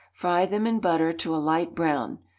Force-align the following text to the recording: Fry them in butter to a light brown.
Fry 0.13 0.47
them 0.47 0.65
in 0.65 0.79
butter 0.79 1.13
to 1.13 1.35
a 1.35 1.37
light 1.37 1.75
brown. 1.75 2.17